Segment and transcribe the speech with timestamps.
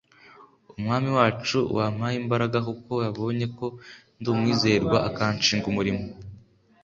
[0.77, 3.65] umwami wacu wampaye imbaraga kuko yabonye ko
[4.19, 6.03] ndi uwizerwa akanshinga umurimo